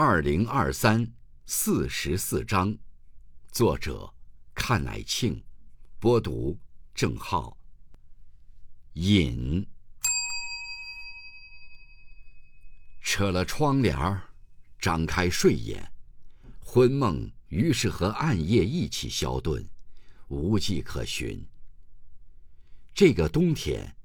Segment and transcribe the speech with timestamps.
[0.00, 1.12] 二零二三
[1.44, 2.78] 四十四章，
[3.50, 4.08] 作者
[4.54, 5.42] 看乃庆，
[5.98, 6.56] 播读
[6.94, 7.58] 郑浩。
[8.92, 9.66] 隐，
[13.02, 14.22] 扯了窗帘儿，
[14.78, 15.90] 张开睡眼，
[16.60, 19.66] 昏梦于是和暗夜一起消遁，
[20.28, 21.44] 无迹可寻。
[22.94, 23.96] 这个冬天，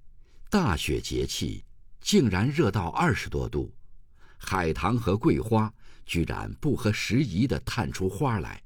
[0.49, 1.63] 大雪节气，
[2.01, 3.71] 竟然热到二十多度。
[4.45, 5.73] 海棠和桂花
[6.05, 8.61] 居然不合时宜的探出花来，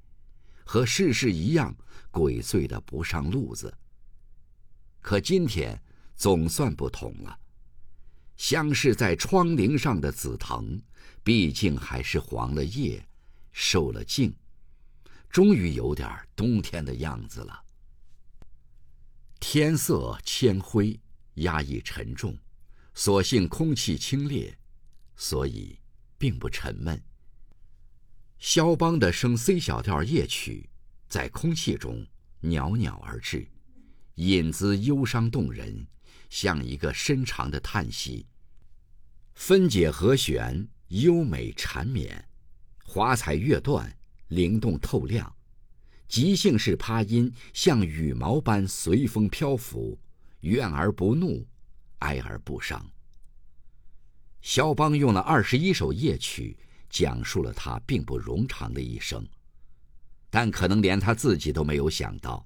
[0.65, 1.75] 和世事一样
[2.11, 3.73] 鬼祟的不上路子。
[5.01, 5.81] 可今天
[6.15, 7.39] 总算不同了，
[8.35, 10.81] 相视在窗棂上的紫藤，
[11.23, 13.05] 毕竟还是黄了叶，
[13.51, 14.35] 受了静，
[15.29, 17.63] 终于有点冬天的样子了。
[19.39, 20.99] 天色铅灰，
[21.35, 22.35] 压抑沉重，
[22.93, 24.53] 所幸空气清冽。
[25.19, 25.79] 所以，
[26.17, 27.01] 并不沉闷。
[28.39, 30.69] 肖邦的升 C 小调夜曲，
[31.07, 32.05] 在空气中
[32.39, 33.47] 袅袅而至，
[34.15, 35.87] 引子忧伤动人，
[36.29, 38.27] 像一个深长的叹息。
[39.33, 42.27] 分解和弦优美缠绵，
[42.83, 43.91] 华彩乐段
[44.27, 45.35] 灵动透亮，
[46.07, 49.99] 即兴式趴音像羽毛般随风漂浮，
[50.41, 51.45] 怨而不怒，
[51.99, 52.85] 哀而不伤。
[54.41, 56.55] 肖邦用了二十一首夜曲，
[56.89, 59.27] 讲述了他并不冗长的一生，
[60.29, 62.45] 但可能连他自己都没有想到，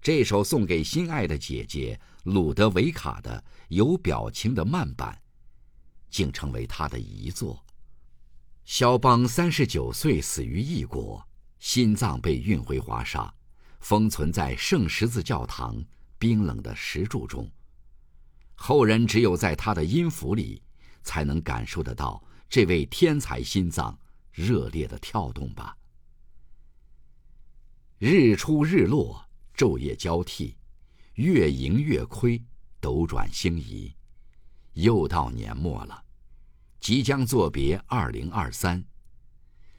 [0.00, 5.18] 这首送给心爱的姐姐鲁德维卡的有表情的慢板，
[6.10, 7.64] 竟成为他的遗作。
[8.64, 11.26] 肖邦三十九岁死于异国，
[11.58, 13.32] 心脏被运回华沙，
[13.80, 15.82] 封存在圣十字教堂
[16.18, 17.50] 冰冷的石柱中。
[18.54, 20.62] 后人只有在他的音符里。
[21.02, 23.96] 才能感受得到这位天才心脏
[24.32, 25.76] 热烈的跳动吧。
[27.98, 30.56] 日出日落，昼夜交替，
[31.14, 32.42] 月盈月亏，
[32.80, 33.94] 斗转星移，
[34.72, 36.04] 又到年末了，
[36.80, 38.84] 即将作别二零二三，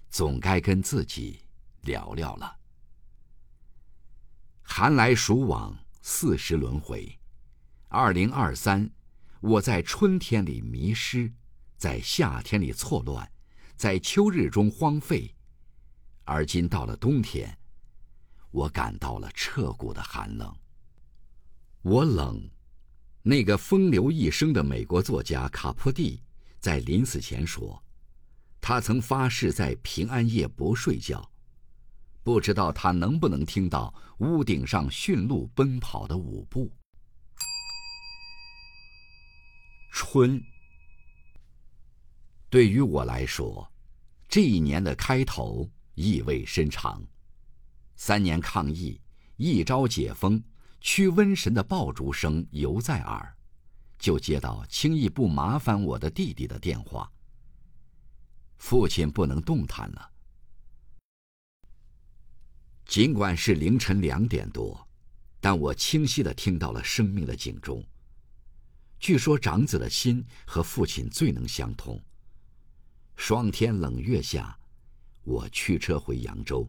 [0.10, 1.42] 总该跟自己
[1.82, 2.56] 聊聊了。
[4.62, 7.20] 寒来暑往，四时轮回，
[7.90, 8.90] 二零二三。
[9.42, 11.34] 我在春天里迷失，
[11.82, 13.28] 在夏天里错乱，
[13.76, 15.34] 在秋日中荒废，
[16.26, 17.58] 而今到了冬天，
[18.52, 20.56] 我感到了彻骨的寒冷。
[21.82, 22.48] 我冷。
[23.24, 26.22] 那个风流一生的美国作家卡坡蒂
[26.60, 27.84] 在临死前说，
[28.62, 31.32] 他曾发誓在平安夜不睡觉，
[32.22, 36.72] 不知道他能不能听到屋顶上驯鹿奔跑的舞步。
[39.92, 40.40] 春，
[42.52, 43.66] 对于我来说，
[44.28, 47.02] 这一年的开头意味深长。
[47.96, 49.00] 三年抗疫，
[49.38, 50.44] 一朝解封，
[50.82, 53.34] 驱瘟神的爆竹声犹在耳，
[53.98, 57.10] 就接到轻易不麻烦我的弟弟的电话。
[58.58, 60.12] 父亲不能动弹了。
[62.86, 64.86] 尽管是凌晨两点多，
[65.40, 67.82] 但我清晰的听到了生命的警钟。
[69.00, 71.98] 据说长子的心和父亲最能相通。
[73.24, 74.58] 霜天冷月下，
[75.22, 76.68] 我驱车回扬州。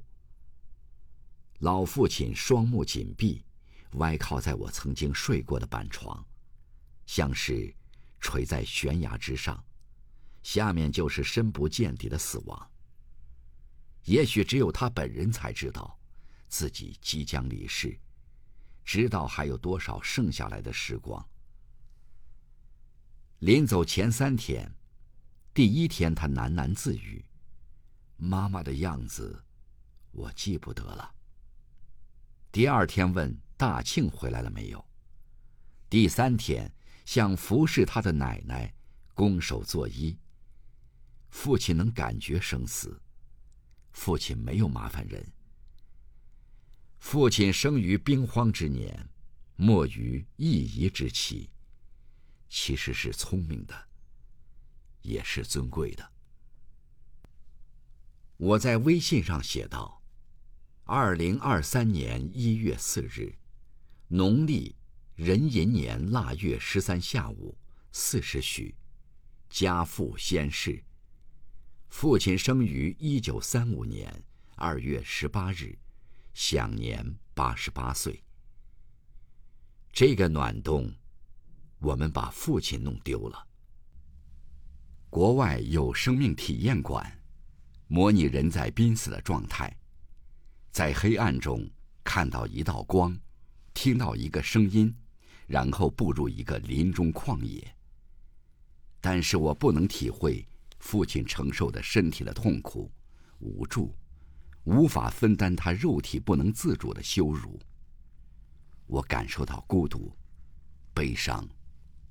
[1.61, 3.43] 老父亲双目紧闭，
[3.93, 6.23] 歪靠在我曾经睡过的板床，
[7.07, 7.75] 像是
[8.21, 9.65] 垂在悬崖之上，
[10.43, 12.71] 下面就是深不见底的死亡。
[14.05, 15.99] 也许只有他本人才知道，
[16.49, 17.99] 自己即将离世，
[18.85, 21.27] 知道还有多少剩下来的时光。
[23.39, 24.71] 临走前三天，
[25.55, 27.23] 第一天他喃喃自语
[28.17, 29.45] ：“妈妈的样子，
[30.11, 31.15] 我记不得了。”
[32.51, 34.83] 第二天问大庆回来了没有。
[35.91, 36.73] 第三天
[37.05, 38.73] 向服侍他的奶奶
[39.13, 40.17] 拱手作揖。
[41.29, 42.99] 父亲能感觉生死，
[43.91, 45.23] 父亲没有麻烦人。
[46.99, 49.07] 父亲生于兵荒之年，
[49.57, 51.51] 没于一夷之期。
[52.49, 53.89] 其实是聪明的，
[55.03, 56.11] 也是尊贵的。
[58.37, 60.03] 我在微信上写道
[60.85, 63.37] ：“二零二三年一月四日，
[64.09, 64.75] 农历
[65.17, 67.57] 壬寅年腊月十三下午
[67.93, 68.75] 四时许，
[69.51, 70.83] 家父先逝。
[71.89, 74.25] 父亲生于一九三五年
[74.57, 75.79] 二月十八日，
[76.35, 78.23] 享年八十八岁。
[79.93, 80.93] 这个暖冬。”
[81.83, 83.45] 我们把父亲弄丢了。
[85.13, 87.07] 国外有生命体验馆，
[87.87, 89.71] 模拟人在濒死的状态，
[90.71, 91.69] 在黑暗中
[92.03, 93.15] 看到一道光，
[93.75, 94.91] 听到一个声音，
[95.47, 97.77] 然后步入一个林中旷野。
[99.03, 100.49] 但是我不能体会
[100.79, 102.91] 父亲承受的身体的痛苦、
[103.39, 103.95] 无助，
[104.65, 107.61] 无法分担他肉体不能自主的羞辱。
[108.87, 110.11] 我感受到孤独、
[110.95, 111.47] 悲伤、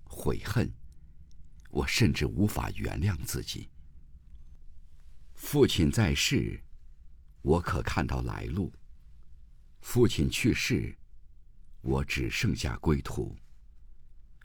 [0.03, 0.71] 悔恨。
[1.72, 3.70] 我甚至无法原谅自己。
[5.34, 6.62] 父亲在世，
[7.42, 8.72] 我可看到来路；
[9.80, 10.96] 父亲去世，
[11.82, 13.36] 我只剩下归途。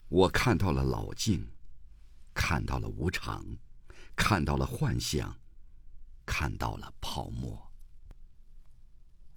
[0.07, 1.45] 我看到了老境，
[2.33, 3.45] 看到了无常，
[4.15, 5.37] 看到了幻象，
[6.25, 7.69] 看到了泡沫。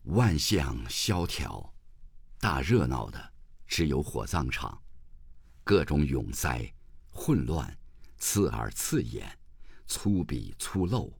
[0.05, 1.75] 万象萧条，
[2.39, 3.33] 大热闹的
[3.67, 4.81] 只有火葬场，
[5.65, 6.73] 各种涌灾、
[7.11, 7.77] 混乱。
[8.21, 9.27] 刺耳刺眼，
[9.87, 11.11] 粗鄙粗陋，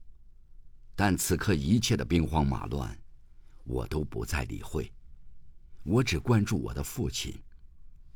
[0.95, 2.97] 但此刻一切的兵荒马乱，
[3.63, 4.89] 我都不再理会。
[5.83, 7.41] 我只关注我的父亲，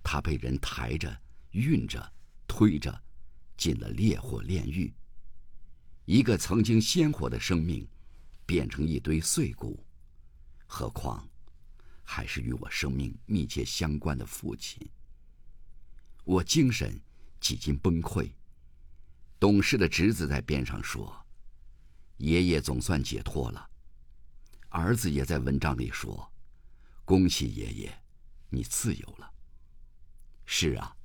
[0.04, 2.14] 他被人抬着、运着、
[2.48, 3.04] 推着，
[3.58, 4.94] 进了烈火炼狱。
[6.06, 7.86] 一个曾经鲜活的生命，
[8.46, 9.84] 变成一堆碎骨。
[10.68, 11.28] 何况，
[12.04, 14.88] 还是与我生命密切相关的父亲。
[16.24, 17.02] 我精神
[17.42, 18.30] 几近崩溃。
[19.40, 21.14] 懂事的侄子在边上说
[22.18, 23.70] ：“爷爷总算解脱了。”
[24.70, 26.32] 儿子也在文章里说
[27.06, 28.04] ：“恭喜爷爷，
[28.50, 29.32] 你自由了。”
[30.46, 30.96] 是啊，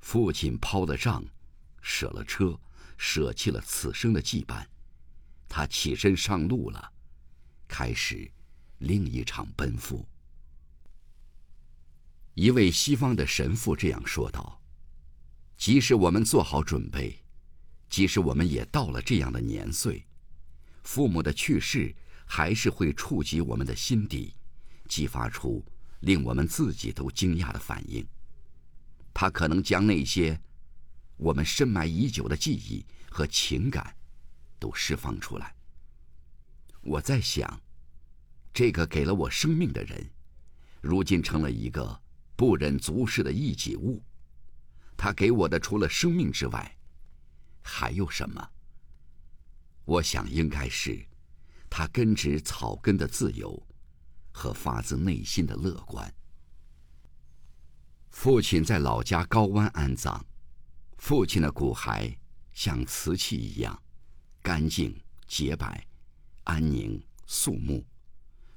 [0.00, 1.24] 父亲抛了账，
[1.82, 2.58] 舍了车，
[2.96, 4.64] 舍弃了此生的羁绊，
[5.48, 6.92] 他起身上路了，
[7.68, 8.30] 开始
[8.78, 10.06] 另一场奔赴。
[12.34, 14.60] 一位西方的神父这样说道
[15.56, 17.18] ：“即使我们做好准备。”
[17.88, 20.04] 即使我们也到了这样的年岁，
[20.82, 21.94] 父母的去世
[22.26, 24.34] 还是会触及我们的心底，
[24.88, 25.64] 激发出
[26.00, 28.06] 令我们自己都惊讶的反应。
[29.14, 30.38] 他可能将那些
[31.16, 33.96] 我们深埋已久的记忆和情感
[34.58, 35.54] 都释放出来。
[36.82, 37.60] 我在想，
[38.52, 40.10] 这个给了我生命的人，
[40.82, 41.98] 如今成了一个
[42.36, 44.02] 不忍足视的异己物。
[44.96, 46.75] 他给我的除了生命之外，
[47.66, 48.48] 还有什么？
[49.84, 51.04] 我想应该是
[51.68, 53.60] 他根植草根的自由
[54.30, 56.14] 和发自内心的乐观。
[58.10, 60.24] 父亲在老家高湾安葬，
[60.98, 62.16] 父亲的骨骸
[62.52, 63.82] 像瓷器一样
[64.40, 64.96] 干净
[65.26, 65.86] 洁白、
[66.44, 67.84] 安宁肃穆，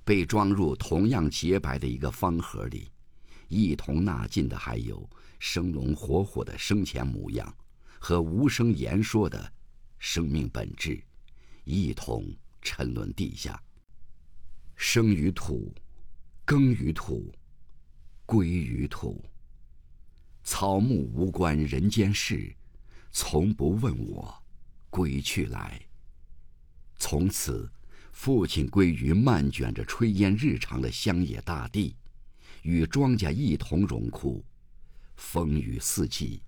[0.06, 2.91] 被装入同样洁白的一个方盒里，
[3.47, 5.09] 一同纳进的还有
[5.39, 7.53] 生龙活虎的生前模样。
[7.99, 9.53] 和无声言说的
[9.99, 10.99] 生命本质，
[11.65, 12.25] 一同
[12.61, 13.61] 沉沦地下。
[14.75, 15.73] 生于土，
[16.45, 17.31] 耕于土，
[18.25, 19.23] 归于土。
[20.43, 22.55] 草木无关人间事，
[23.11, 24.43] 从不问我
[24.89, 25.79] 归去来。
[26.97, 27.69] 从此，
[28.11, 31.95] 父亲归于漫卷着炊烟日常的乡野大地，
[32.63, 34.43] 与庄稼一同荣枯，
[35.15, 36.41] 风雨四季。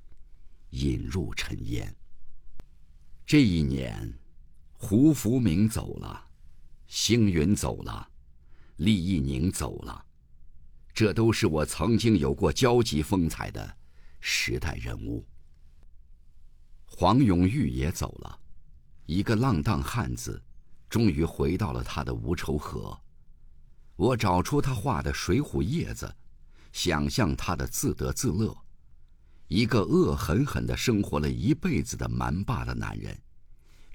[0.72, 1.96] 引入尘烟。
[3.26, 4.14] 这一年，
[4.74, 6.28] 胡福明走了，
[6.88, 8.10] 星云走了，
[8.78, 10.06] 厉义宁走了，
[10.94, 13.78] 这都是我曾经有过交集风采的
[14.20, 15.26] 时代人物。
[16.86, 18.40] 黄永玉也走了，
[19.06, 20.42] 一个浪荡汉子，
[20.90, 23.00] 终于回到了他的无愁河。
[23.96, 26.14] 我找出他画的《水浒》叶子，
[26.74, 28.56] 想象他的自得自乐。
[29.54, 33.14] 一个恶狠狠的生活了一辈子的蛮霸的男人，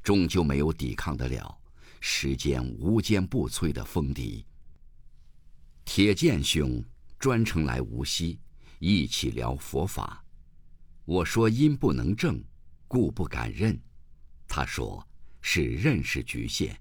[0.02, 1.58] 终究没有抵抗得了
[1.98, 4.44] 时间无坚不摧的风笛。
[5.82, 6.84] 铁剑兄
[7.18, 8.38] 专程来无锡，
[8.80, 10.22] 一起聊佛法。
[11.06, 12.38] 我说因不能正，
[12.86, 13.80] 故不敢认。
[14.46, 15.02] 他说
[15.40, 16.78] 是认识局限，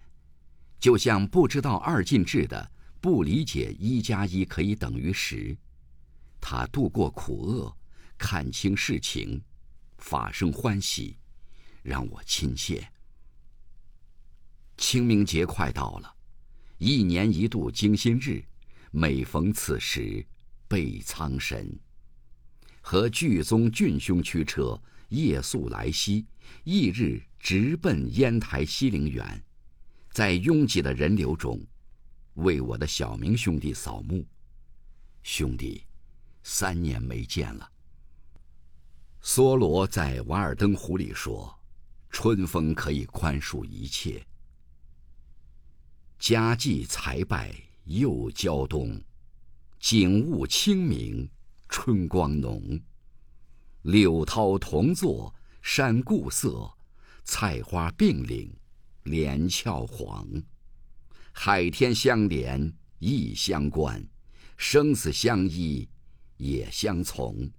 [0.82, 5.56] 就像不知道二进制的，不理解一加一可以等于十。
[6.42, 7.74] 他度过苦厄。
[8.18, 9.42] 看清事情，
[9.98, 11.18] 法生欢喜，
[11.84, 12.88] 让我亲切。
[14.78, 16.16] 清明节快到了，
[16.78, 18.44] 一年一度惊心日，
[18.92, 20.26] 每逢此时
[20.68, 21.78] 备苍神。
[22.82, 24.80] 和巨宗俊兄驱车
[25.10, 26.26] 夜宿来西，
[26.66, 29.44] 翌日直奔烟台西陵园，
[30.12, 31.60] 在拥挤的人流中，
[32.36, 34.26] 为我的小明兄弟扫墓。
[35.24, 35.84] 兄弟，
[36.44, 37.72] 三年没见了。
[39.26, 41.52] 梭罗在《瓦尔登湖》里说
[42.12, 44.24] ：“春风可以宽恕一切。”
[46.20, 47.52] 家祭才败
[47.86, 49.02] 又交冬，
[49.80, 51.28] 景物清明
[51.68, 52.80] 春光浓。
[53.82, 56.72] 柳涛同坐山固色，
[57.24, 58.56] 菜花并领
[59.06, 60.28] 连翘黄。
[61.32, 64.08] 海天相连意相关，
[64.56, 65.90] 生死相依
[66.38, 67.50] 也相从。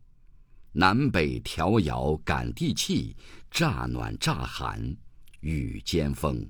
[0.78, 3.16] 南北调遥感地气，
[3.50, 4.94] 乍暖乍寒
[5.40, 6.46] 雨兼风。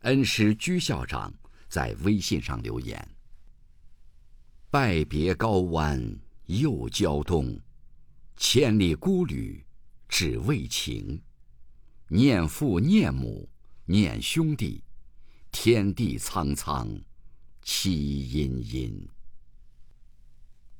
[0.00, 1.32] 恩师居校长
[1.68, 3.08] 在微信上留言
[4.72, 7.56] ：“拜别高湾又交东。”
[8.36, 9.64] 千里孤旅，
[10.08, 11.22] 只为情。
[12.08, 13.48] 念父念母
[13.84, 14.82] 念兄弟，
[15.52, 17.00] 天地苍苍，
[17.62, 19.08] 气阴阴。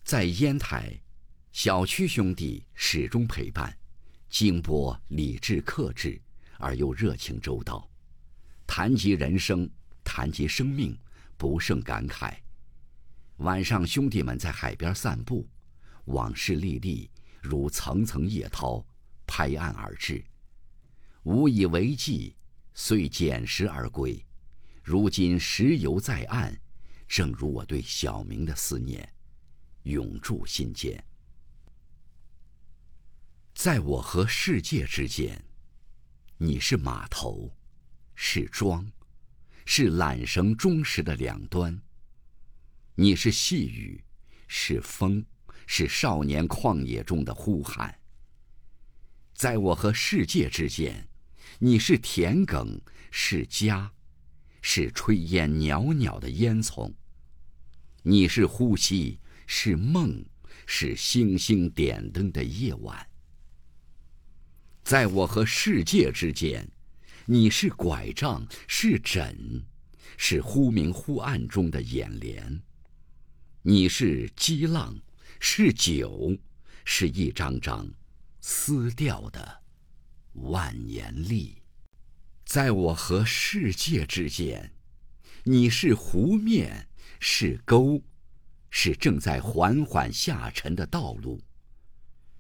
[0.02, 1.00] 在烟台，
[1.54, 3.72] 小区兄弟始终陪伴，
[4.28, 6.20] 金波理智克制
[6.58, 7.88] 而又热情周到。
[8.66, 9.70] 谈及人生，
[10.02, 10.98] 谈及生命，
[11.36, 12.36] 不胜感慨。
[13.36, 15.48] 晚上，兄弟们在海边散步，
[16.06, 17.08] 往事历历。
[17.40, 18.84] 如层层叶涛，
[19.24, 20.24] 拍岸而至。
[21.22, 22.34] 无以为继，
[22.74, 24.20] 遂捡拾而归。
[24.82, 26.60] 如今石油在岸，
[27.06, 29.08] 正如我对小明的思念，
[29.84, 31.02] 永驻心间。
[33.54, 35.42] 在我和世界之间，
[36.36, 37.56] 你是码头，
[38.14, 38.90] 是桩，
[39.64, 41.80] 是缆绳忠实的两端。
[42.96, 44.04] 你是细雨，
[44.48, 45.24] 是风。
[45.66, 47.98] 是少年旷野中的呼喊。
[49.32, 51.08] 在我和世界之间，
[51.58, 52.78] 你是田埂，
[53.10, 53.90] 是家，
[54.60, 56.92] 是炊烟袅袅的烟囱。
[58.02, 60.22] 你是呼吸，是梦，
[60.66, 63.08] 是星星点灯的夜晚。
[64.84, 66.68] 在我和世界之间，
[67.24, 69.64] 你是拐杖，是枕，
[70.18, 72.60] 是忽明忽暗中的眼帘。
[73.62, 74.94] 你是激浪。
[75.40, 76.38] 是酒，
[76.86, 77.86] 是一张张
[78.40, 79.62] 撕掉的
[80.34, 81.60] 万年历。
[82.46, 84.72] 在我和世界之间，
[85.42, 86.88] 你是湖面，
[87.20, 88.02] 是沟，
[88.70, 91.42] 是正在缓缓下沉的道路。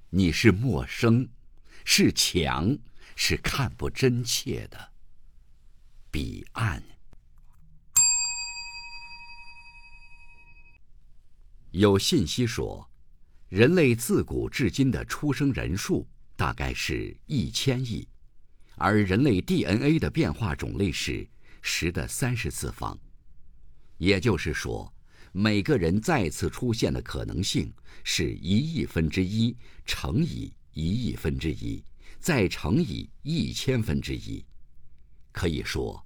[0.08, 1.28] 你是陌生，
[1.84, 2.76] 是墙，
[3.14, 4.92] 是看不真切的
[6.10, 6.82] 彼岸。
[11.70, 12.90] 有信息说。
[13.50, 18.08] 人类自古至今的出生人数大概是一千亿，
[18.74, 21.24] 而人类 DNA 的变化种类是
[21.62, 22.98] 十的三十次方，
[23.98, 24.92] 也就是说，
[25.30, 27.72] 每个人再次出现的可能性
[28.02, 31.82] 是一亿分之一乘以一亿分之一，
[32.18, 34.44] 再乘以一千分之一。
[35.32, 36.04] 可以说，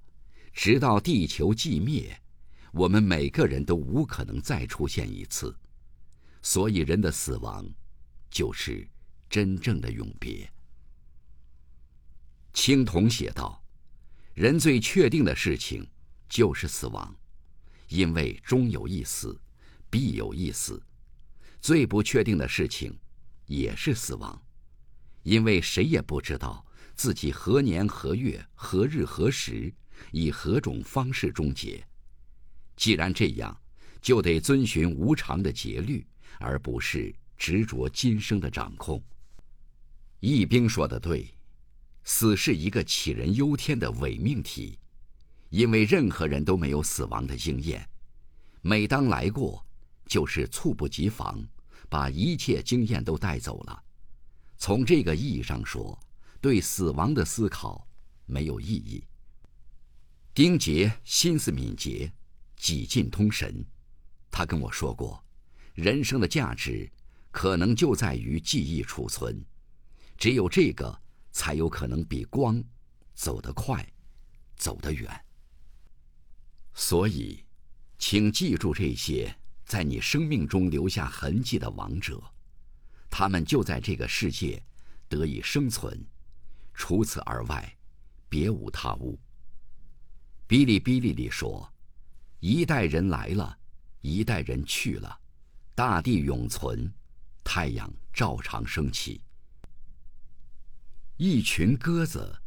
[0.53, 2.17] 直到地球寂灭，
[2.71, 5.55] 我们每个人都无可能再出现一次。
[6.41, 7.69] 所以，人的死亡，
[8.31, 8.87] 就是
[9.29, 10.49] 真正的永别。
[12.53, 13.63] 青铜写道
[14.33, 15.87] ：“人最确定的事情，
[16.27, 17.15] 就是死亡，
[17.89, 19.39] 因为终有一死，
[19.89, 20.81] 必有一死；
[21.61, 22.97] 最不确定的事情，
[23.45, 24.41] 也是死亡，
[25.23, 29.73] 因为谁也不知道自己何年何月何日何时，
[30.11, 31.83] 以何种方式终结。
[32.75, 33.55] 既然这样，
[34.01, 36.05] 就得遵循无常的节律。”
[36.41, 39.03] 而不是执着今生的掌控。
[40.21, 41.29] 易兵说的对，
[42.05, 44.79] 死是一个杞人忧天的伪命题，
[45.49, 47.85] 因为任何人都没有死亡的经验。
[48.61, 49.65] 每当来过，
[50.05, 51.45] 就是猝不及防，
[51.89, 53.83] 把一切经验都带走了。
[54.59, 55.97] 从这个意义上说，
[56.41, 57.87] 对死亡的思考
[58.25, 59.01] 没有意义。
[60.33, 62.11] 丁杰心思敏捷，
[62.57, 63.65] 几近通神，
[64.29, 65.23] 他跟我说过。
[65.75, 66.91] 人生的价值，
[67.31, 69.41] 可能就在于记忆储存，
[70.17, 71.01] 只有这个，
[71.31, 72.61] 才有可能比光
[73.13, 73.87] 走得快，
[74.57, 75.09] 走得远。
[76.73, 77.45] 所以，
[77.97, 79.33] 请记住这些
[79.65, 82.21] 在你生命中留下痕迹的王者，
[83.09, 84.61] 他们就在这个世界
[85.07, 86.05] 得以生存，
[86.73, 87.75] 除此而外，
[88.29, 89.19] 别无他物。
[90.47, 91.71] 哔哩哔哩里说
[92.39, 93.57] ：“一代人来了，
[94.01, 95.19] 一代人去了。”
[95.75, 96.91] 大地永存，
[97.43, 99.21] 太阳照常升起。
[101.15, 102.37] 一群鸽子，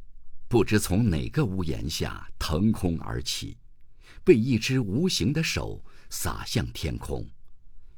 [0.49, 3.57] 不知从哪个屋檐下腾空而起，
[4.23, 7.27] 被一只无形的手撒向天空。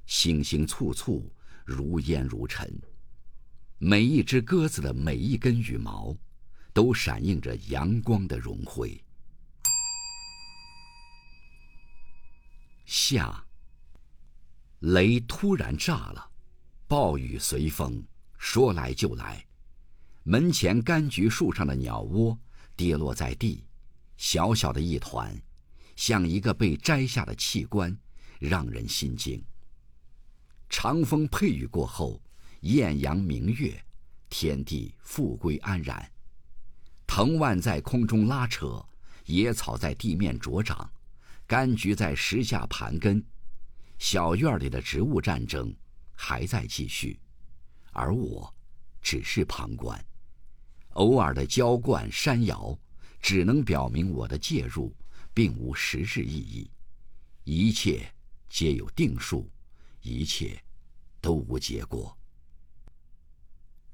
[0.07, 1.33] 星星簇簇，
[1.65, 2.81] 如烟如尘。
[3.79, 6.17] 每一只鸽子的每一根羽毛，
[6.73, 8.99] 都闪映着阳光的荣辉。
[12.87, 13.45] 夏，
[14.81, 16.31] 雷突然炸了，
[16.87, 18.03] 暴雨随风，
[18.39, 19.45] 说来就来。
[20.23, 22.39] 门前柑橘树上的鸟窝
[22.77, 23.65] 跌落在地，
[24.17, 25.35] 小小的一团，
[25.97, 27.95] 像一个被摘下的器官，
[28.39, 29.45] 让人心惊。
[30.69, 32.21] 长风配雨过后，
[32.61, 33.83] 艳阳明月，
[34.29, 36.11] 天地复归安然。
[37.07, 38.85] 藤蔓在空中拉扯，
[39.27, 40.91] 野草在地面茁长。
[41.47, 43.23] 柑橘在石下盘根，
[43.99, 45.73] 小院里的植物战争
[46.15, 47.21] 还在继续，
[47.93, 48.53] 而我
[49.03, 50.03] 只是旁观。
[50.95, 52.77] 偶尔的浇灌、山摇，
[53.21, 54.97] 只能表明我的介入
[55.35, 56.71] 并无实质意义。
[57.45, 58.11] 一切
[58.49, 59.51] 皆有定数，
[60.05, 60.63] 一切
[61.21, 62.17] 都无结果。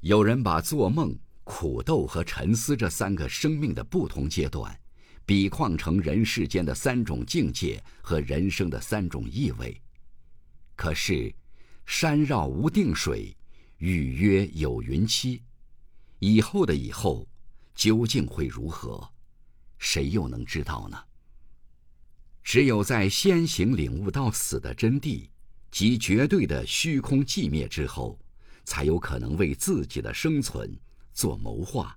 [0.00, 4.79] 有人把做梦、苦斗和沉思这三个生命的不同阶段。
[5.26, 9.81] 比况成人世间的三种境界和人生的三种意味。
[10.75, 11.33] 可是，
[11.87, 13.37] 山绕无定水，
[13.76, 15.40] 雨约有云期，
[16.19, 17.29] 以后的以后，
[17.76, 19.09] 究竟会如何？
[19.79, 20.99] 谁又能知道呢？
[22.43, 25.29] 只有在先行领悟到死的真谛
[25.71, 28.19] 及绝对的虚空寂灭之后，
[28.65, 30.79] 才有可能为自己的生存
[31.12, 31.97] 做谋划。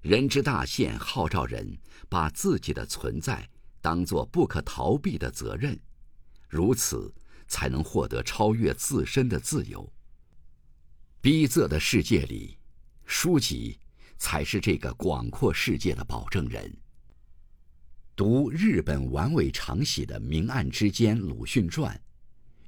[0.00, 3.48] 人之大限号召人把自己的存在
[3.80, 5.78] 当作不可逃避的责任，
[6.48, 7.12] 如此
[7.46, 9.90] 才能获得超越自身的自由。
[11.20, 12.58] 逼仄的世界里，
[13.04, 13.78] 书籍
[14.18, 16.76] 才是这个广阔世界的保证人。
[18.16, 21.98] 读日本丸尾长喜的《明暗之间》鲁迅传，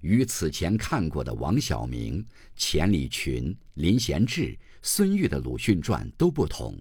[0.04, 2.22] 与此前看过的王晓明、
[2.56, 6.78] 钱理群、林贤志、孙玉的鲁迅传都不同。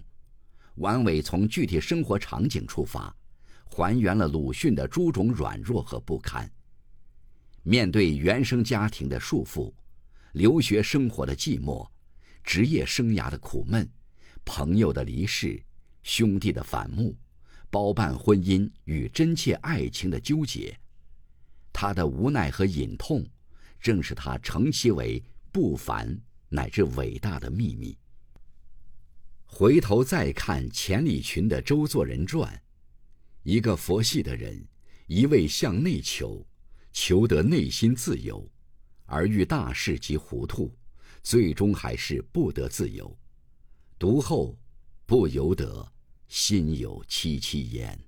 [0.74, 3.16] 王伟从具体生活场景出发，
[3.64, 6.46] 还原了鲁迅的诸种软弱和不堪。
[7.62, 9.72] 面对原生家庭的束缚、
[10.32, 11.88] 留学生活的寂寞、
[12.42, 13.88] 职业生涯的苦闷、
[14.44, 15.58] 朋友的离世、
[16.02, 17.16] 兄弟的反目、
[17.70, 20.78] 包办婚姻与真切爱情的纠结，
[21.74, 23.26] 他的无奈和隐痛，
[23.80, 27.98] 正是他称其为不凡乃至伟大的秘密。
[29.44, 32.50] 回头再看钱理群的《周作人传》，
[33.42, 34.64] 一个佛系的人，
[35.08, 36.46] 一味向内求，
[36.92, 38.48] 求得内心自由，
[39.04, 40.72] 而遇大事即糊涂，
[41.24, 43.18] 最终还是不得自由。
[43.98, 44.56] 读后
[45.06, 45.92] 不由得
[46.28, 47.98] 心有戚戚焉。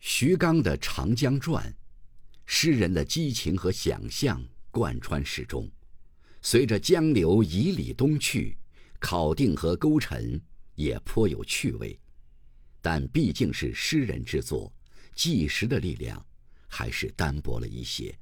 [0.00, 1.64] 徐刚的《长江传》，
[2.46, 5.70] 诗人的激情和想象贯穿始终，
[6.42, 8.56] 随着江流以里东去。
[9.00, 10.40] 考定和勾陈
[10.76, 12.00] 也颇有趣味，
[12.80, 14.72] 但毕竟是诗人之作，
[15.14, 16.24] 纪实的力量
[16.68, 18.18] 还是单薄了一些。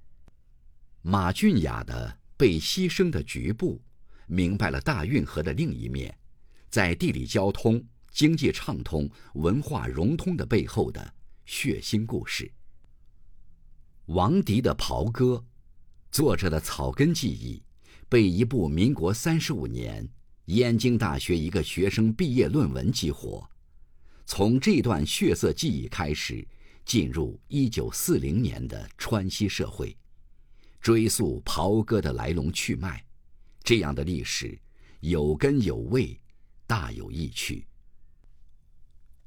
[1.03, 3.77] 马俊雅的《被牺牲的局部》，
[4.27, 6.13] 明白了大运河的另一面，
[6.69, 7.81] 在地理交通、
[8.11, 12.51] 经济畅通、文化融通的背后的血腥故事。
[14.13, 15.37] 王迪的《袍哥》，
[16.11, 17.63] 作者的草根记忆，
[18.11, 20.07] 被一部民国三十五年。
[20.47, 23.49] 燕京大学一个学生毕业论文激活，
[24.27, 26.47] 从这段血色记忆开始，
[26.85, 29.97] 进入一九四零年的川西社会，
[30.81, 33.03] 追溯袍哥的来龙去脉，
[33.63, 34.59] 这样的历史
[35.01, 36.21] 有根有味，
[36.67, 37.67] 大有意趣。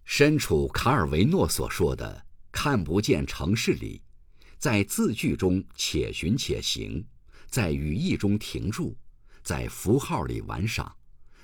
[0.04, 4.02] 身处卡尔维诺所说的“看不见城市里”，
[4.58, 7.06] 在字句中且寻且行，
[7.48, 8.96] 在语义中停住，
[9.44, 10.96] 在符号里玩赏。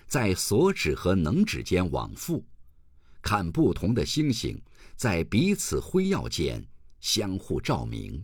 [0.08, 2.46] 在所指和能指间往复，
[3.22, 4.62] 看不同的星星
[4.98, 6.62] 在彼此辉耀间
[7.00, 8.22] 相互照明。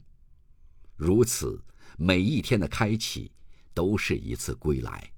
[0.97, 1.63] 如此，
[1.97, 3.31] 每一天的开启
[3.73, 5.09] 都是一次归来。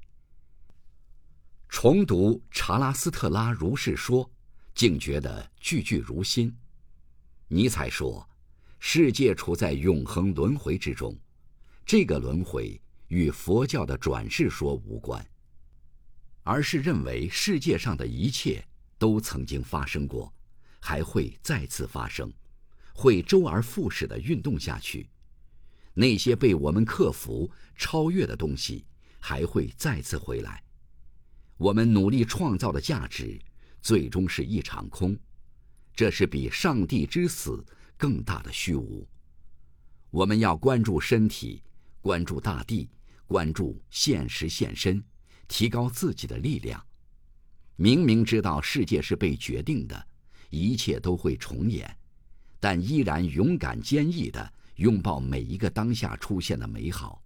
[1.68, 4.30] 重读查拉斯特拉如是说，
[4.76, 6.56] 竟觉得句句如新。
[7.48, 8.30] 尼采说
[8.80, 11.16] ：“世界处在永恒轮回之中，
[11.86, 15.24] 这个轮回与佛教的转世说无关。”
[16.44, 18.66] 而是认为世界上的一切
[18.98, 20.34] 都曾经发生过，
[20.80, 22.32] 还会再次发生，
[22.94, 25.08] 会周而复始的运动下去。
[25.94, 28.86] 那些被我们克服、超越的东西，
[29.20, 30.64] 还会再次回来。
[31.58, 33.38] 我们努力创造的价值，
[33.82, 35.16] 最终是一场空。
[35.94, 37.64] 这是比上帝之死
[38.00, 39.06] 更大的虚无。
[40.10, 41.62] 我们要关注身体，
[42.00, 42.90] 关注大地，
[43.28, 45.04] 关注现实现身。
[45.50, 46.80] 提高自己的力量。
[47.76, 50.08] 明明知道世界是被决定的，
[50.52, 51.98] 一切都会重演，
[52.60, 57.24] 但依然勇敢坚毅的拥抱每一个当下出现的美好，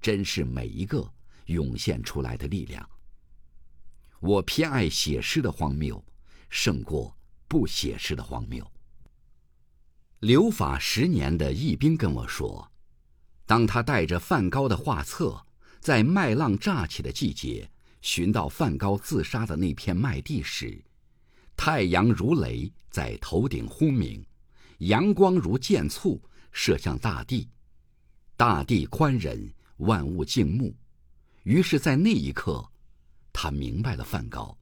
[0.00, 1.06] 珍视每一个
[1.44, 2.88] 涌现出来的力量。
[4.18, 6.02] 我偏爱写诗的荒谬，
[6.48, 7.14] 胜过
[7.46, 8.66] 不写诗的荒谬。
[10.20, 12.70] 留法十年的易兵跟我说，
[13.46, 15.46] 当他带着梵高的画册，
[15.80, 17.70] 在麦浪乍起的季节，
[18.02, 20.84] 寻到梵高自杀的那片麦地时，
[21.56, 24.24] 太阳如雷在头顶轰鸣，
[24.78, 27.48] 阳光如箭簇射向大地，
[28.36, 30.74] 大地宽仁，万物静穆。
[31.44, 32.68] 于是，在那一刻。
[33.40, 34.58] 他明白了梵高，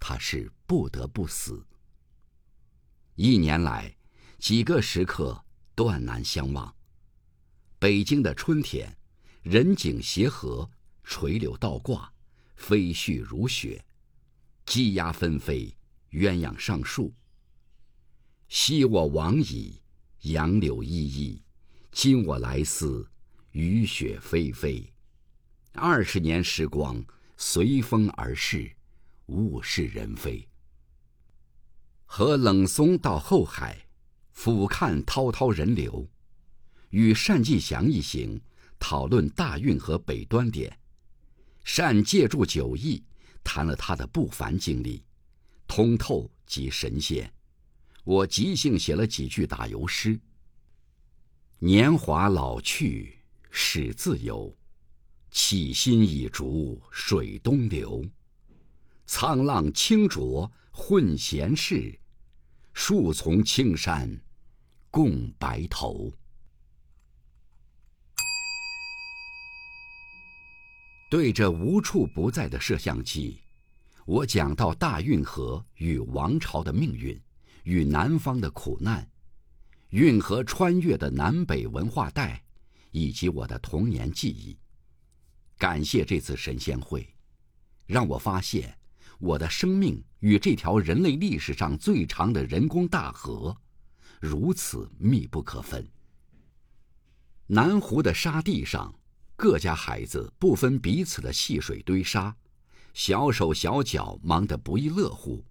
[0.00, 1.62] 他是不得不死。
[3.16, 3.94] 一年来，
[4.38, 6.74] 几个时刻断难相忘。
[7.78, 8.96] 北京的春天，
[9.42, 10.68] 人景协和，
[11.04, 12.12] 垂柳倒挂，
[12.56, 13.84] 飞絮如雪，
[14.64, 15.76] 鸡鸭纷飞，
[16.10, 17.12] 鸳鸯上树。
[18.48, 19.80] 昔我往矣，
[20.22, 21.42] 杨柳依依；
[21.92, 23.08] 今我来思，
[23.52, 24.92] 雨雪霏霏。
[25.72, 27.04] 二十年时光。
[27.40, 28.68] 随风而逝，
[29.26, 30.44] 物是人非。
[32.04, 33.86] 和冷松到后海，
[34.40, 36.08] 俯瞰滔滔人流，
[36.90, 38.40] 与单霁翔一行
[38.78, 40.78] 讨论大运河北端点。
[41.76, 43.02] 单借助酒意，
[43.42, 45.02] 谈了他的不凡经历，
[45.66, 47.28] 通透即神仙。
[48.04, 50.16] 我即兴写了几句打油诗：
[51.58, 53.18] 年华老去，
[53.50, 54.56] 始自由。
[55.32, 58.04] 起心已逐水东流，
[59.04, 61.98] 沧浪清浊混闲事，
[62.72, 64.08] 树从青山
[64.98, 66.12] 共白头。
[71.08, 73.40] 对着无处不在的摄像机，
[74.04, 77.16] 我讲到大运河与王朝的命运，
[77.62, 79.08] 与南方的苦难，
[79.90, 82.42] 运河穿越的南北文化带，
[82.90, 84.58] 以及我的童年记忆。
[85.56, 87.08] 感谢这次神仙会，
[87.86, 88.76] 让我发现
[89.20, 93.56] 我的生命与这条人类历史上最长的人工大河
[94.20, 95.86] 如此密不可分。
[97.46, 98.94] 南湖的沙地上，
[99.36, 102.34] 各家孩子不分彼此的戏水堆沙，
[102.92, 105.44] 小手小脚忙得不亦乐乎。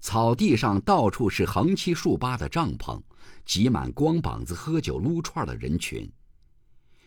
[0.00, 3.02] 草地上到处是横七竖八的帐篷，
[3.44, 6.10] 挤满光膀子喝酒撸串的人群。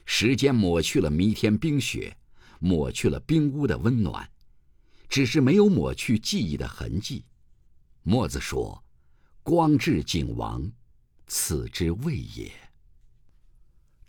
[0.06, 2.16] 时间抹去了弥天冰雪，
[2.60, 4.30] 抹去了冰屋的温暖，
[5.08, 7.24] 只是没有抹去记忆的痕迹。
[8.04, 8.84] 墨子说
[9.44, 10.72] ：“光至景王，
[11.28, 12.50] 此之谓也。”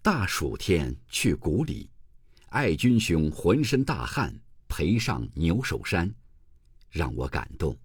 [0.00, 1.90] 大暑天去谷里，
[2.50, 4.32] 爱君兄浑身大汗，
[4.68, 6.08] 陪上牛首山，
[6.88, 7.76] 让我感动。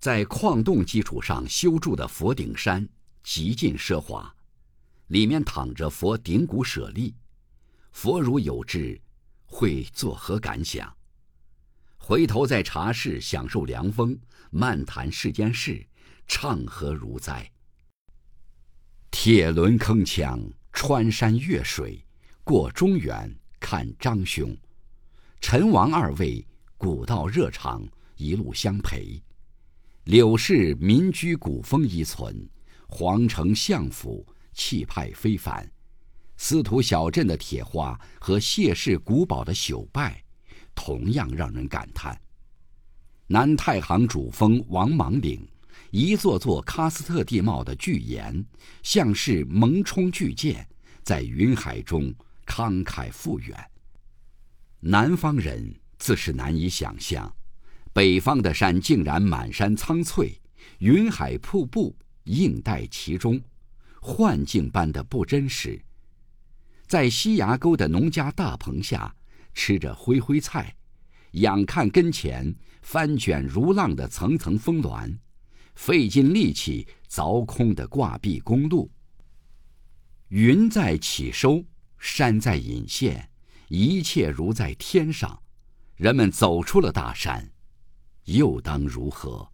[0.00, 2.86] 在矿洞基础上修筑的佛顶山，
[3.22, 4.34] 极尽奢华。
[5.08, 7.14] 里面躺着佛顶骨舍利，
[7.92, 9.00] 佛如有志，
[9.44, 10.92] 会作何感想？
[11.98, 14.18] 回头在茶室享受凉风，
[14.50, 15.86] 漫谈世间事，
[16.26, 17.50] 畅和如哉？
[19.10, 22.04] 铁轮铿锵，穿山越水，
[22.42, 24.56] 过中原看张兄，
[25.40, 29.22] 陈王二位古道热肠，一路相陪。
[30.04, 32.48] 柳氏民居古风依存，
[32.88, 34.26] 皇城相府。
[34.56, 35.68] 气派非凡，
[36.36, 40.22] 司徒小镇的铁花和谢氏古堡的朽败，
[40.76, 42.16] 同样让人感叹。
[43.26, 45.44] 南太行主峰王莽岭，
[45.96, 48.44] 一座座喀斯特地貌的巨岩，
[48.82, 50.66] 像是蒙冲巨舰，
[51.04, 52.12] 在云海中
[52.44, 53.56] 慷慨复远。
[54.80, 57.32] 南方人自是难以想象，
[57.92, 60.36] 北方的山竟然满山苍翠，
[60.78, 63.40] 云海瀑布映带其中。
[64.00, 65.80] 幻境般的不真实。
[66.88, 69.14] 在西崖沟的农家大棚下，
[69.54, 70.74] 吃着灰灰菜，
[71.34, 72.52] 仰看跟前
[72.82, 75.16] 翻卷如浪的层层峰峦，
[75.74, 78.90] 费尽力气凿空的挂壁公路。
[80.28, 81.64] 云在起收，
[81.98, 83.30] 山在隐现，
[83.68, 85.40] 一切如在天上。
[85.96, 87.52] 人们走出了大山，
[88.24, 89.48] 又当如何？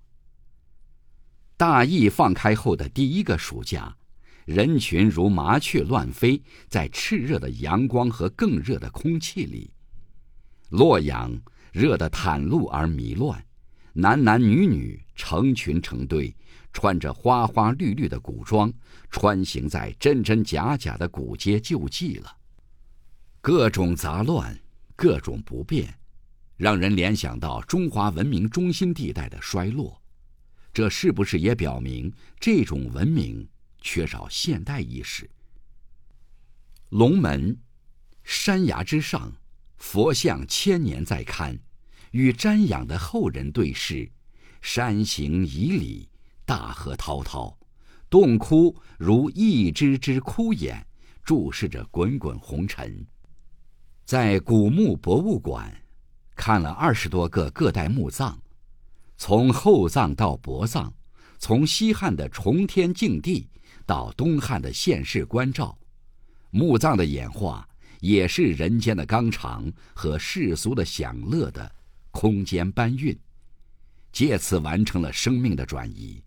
[1.56, 3.94] 大疫放开后的第一个暑假。
[4.46, 9.70] 人群如麻雀乱飞，在炽热的阳光和更热的空气里。
[10.70, 11.38] 洛阳
[11.72, 13.44] 热得袒露而迷乱，
[13.92, 16.35] 男男女女成群成堆，
[16.72, 18.72] 穿着花花绿绿的古装，
[19.11, 22.37] 穿行在真真假假的古街旧迹了。
[23.42, 24.59] 各种杂乱，
[24.96, 25.94] 各种不便，
[26.56, 30.00] 让人联想到中华文明中心地带的衰落。
[30.72, 33.46] 这是不是也表明这种文明？
[33.83, 35.28] 缺少现代意识，
[36.90, 37.59] 龙门，
[38.24, 39.33] 山崖之上，
[39.78, 41.59] 佛像千年在看，
[42.11, 44.11] 与瞻仰的后人对视，
[44.61, 46.09] 山行以里，
[46.44, 47.57] 大河滔滔，
[48.09, 50.87] 洞窟如一只只枯眼，
[51.25, 53.07] 注视着滚滚红尘。
[54.05, 55.73] 在古墓博物馆，
[56.35, 58.38] 看了二十多个各代墓葬，
[59.16, 60.92] 从厚葬到薄葬，
[61.38, 63.49] 从西汉的重天敬地
[63.87, 65.79] 到东汉的现世关照。
[66.51, 67.68] 墓葬的演化，
[68.01, 71.70] 也是人间的纲常和世俗的享乐的
[72.11, 73.16] 空间搬运，
[74.12, 76.23] 借此完成了生命的转移。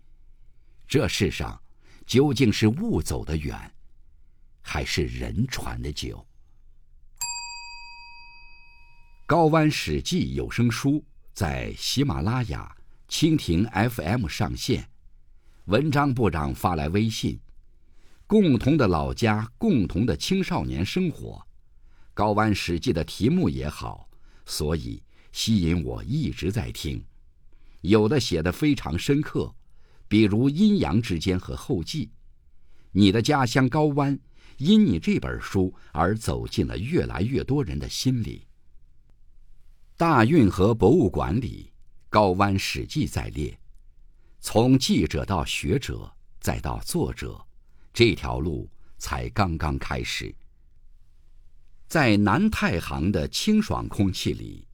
[0.86, 1.60] 这世上，
[2.06, 3.58] 究竟是物走得远，
[4.60, 6.26] 还是人传的久？
[9.26, 12.76] 高湾史记有声书在喜马拉雅、
[13.08, 14.86] 蜻蜓 FM 上线，
[15.64, 17.40] 文章部长发来微信。
[18.26, 21.46] 共同的老家，共同的青少年生活，
[22.12, 24.08] 高湾史记的题目也好，
[24.44, 27.04] 所以吸引我一直在听。
[27.84, 29.54] 有的写的非常深刻，
[30.08, 32.10] 比如阴阳之间和后继。
[32.92, 34.18] 你的家乡高湾，
[34.56, 38.46] 因你这本书而走进了越来越多人的心里。
[39.98, 41.70] 大运河博物馆里，
[42.08, 43.58] 高湾史记在列，
[44.40, 47.38] 从记者到学者，再到作者。
[47.92, 48.66] 这条路
[48.96, 50.34] 才刚刚开始。
[51.86, 54.66] 在南太行的清爽空气里，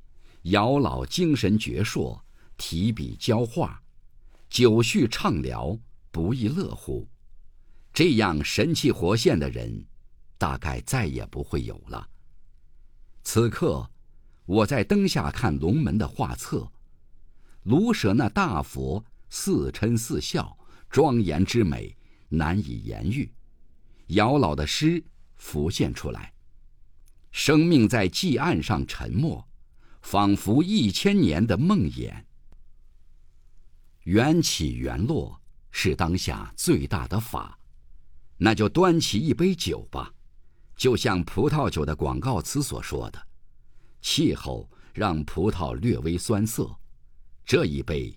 [0.43, 2.19] 姚老精神矍铄，
[2.61, 3.83] 提笔交画，
[4.51, 5.79] 九叙畅聊，
[6.11, 7.09] 不亦乐乎。
[7.91, 9.83] 这样神气活现的人，
[10.37, 12.07] 大概再也不会有了。
[13.23, 13.91] 此刻，
[14.45, 16.71] 我在灯下看龙门的画册，
[17.63, 20.55] 卢舍那大佛似嗔似笑，
[20.91, 21.97] 庄严之美。
[22.29, 23.33] 难以言喻，
[24.09, 25.03] 姚老的诗
[25.37, 26.33] 浮现出来。
[27.33, 29.49] 生命在祭案上沉默，
[30.03, 32.13] 仿佛一千年的梦魇。
[34.11, 37.57] 缘起缘落是当下最大的法，
[38.37, 40.13] 那就端起一杯酒吧，
[40.75, 43.29] 就像葡萄酒的广告词所说的
[44.03, 46.77] ：“气候让葡萄略微酸涩，
[47.45, 48.13] 这一杯，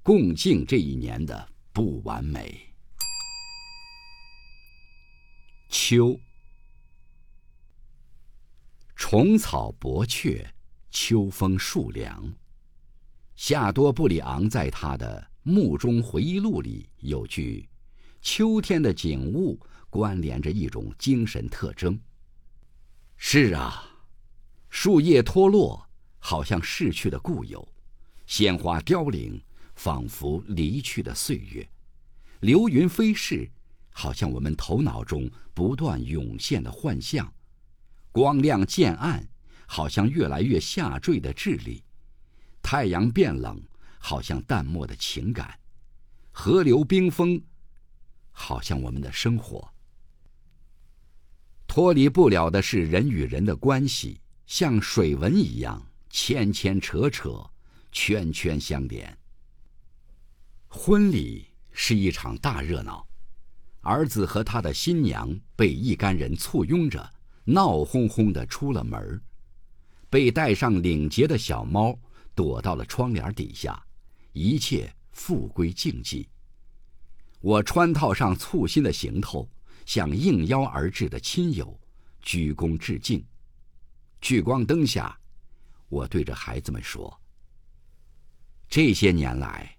[0.00, 2.72] 共敬这一年的不完美。”
[5.68, 6.16] 秋，
[8.94, 10.48] 虫草薄雀，
[10.92, 12.32] 秋风树凉。
[13.34, 17.68] 夏多布里昂在他的《墓中回忆录》里有句
[18.22, 19.58] ：“秋天的景物
[19.90, 21.98] 关联着一种精神特征。”
[23.16, 23.84] 是啊，
[24.70, 25.84] 树叶脱落，
[26.18, 27.60] 好像逝去的故友；
[28.26, 29.40] 鲜花凋零，
[29.74, 31.64] 仿佛离去的岁月；
[32.40, 33.50] 流云飞逝。
[33.94, 37.30] 好像我们头脑中不断涌现的幻象，
[38.10, 39.28] 光亮渐暗，
[39.66, 41.82] 好像越来越下坠的智力；
[42.62, 43.60] 太阳变冷，
[44.04, 45.46] 好像淡漠的情感；
[46.32, 47.40] 河流冰封，
[48.32, 49.72] 好像我们的生活。
[51.68, 57.48] 脱离不了的是人与人的关系，像水纹一样牵牵扯扯，
[57.92, 59.16] 圈圈相连。
[60.66, 63.06] 婚礼是一场大热闹。
[63.82, 67.08] 儿子和他的新娘被一干人簇拥着，
[67.44, 69.22] 闹哄哄的出了门
[70.10, 71.98] 被戴上领结的小猫
[72.34, 73.82] 躲到了窗帘底下，
[74.32, 76.26] 一切复归静寂。
[77.40, 79.48] 我穿套上簇新的行头，
[79.84, 81.78] 向应邀而至的亲友
[82.20, 83.24] 鞠躬致敬。
[84.20, 85.18] 聚光灯下，
[85.88, 87.20] 我对着孩子们说
[88.70, 89.76] ：“这些年来，